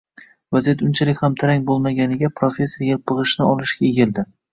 [0.55, 4.25] Vaziyat unchalik ham tarang bo`lmaganiga professor elpig`ichni olishga egildi